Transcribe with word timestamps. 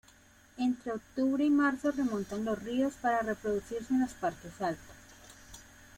Entre 0.57 0.93
octubre 0.93 1.45
y 1.45 1.51
marzo 1.51 1.91
remonta 1.91 2.35
los 2.35 2.57
ríos 2.63 2.95
para 3.03 3.19
reproducirse 3.19 3.93
en 3.93 3.99
las 3.99 4.15
partes 4.15 4.59
altas. 4.59 4.95